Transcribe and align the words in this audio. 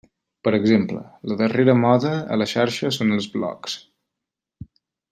Per 0.45 0.53
exemple: 0.57 1.01
la 1.31 1.37
darrera 1.41 1.77
moda 1.83 2.15
a 2.37 2.41
la 2.43 2.49
xarxa 2.55 2.93
són 2.99 3.15
els 3.19 3.31
blogs. 3.37 3.81